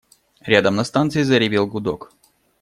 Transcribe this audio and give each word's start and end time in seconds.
Рядом 0.41 0.77
на 0.77 0.83
станции 0.83 1.21
заревел 1.21 1.67
гудок. 1.67 2.11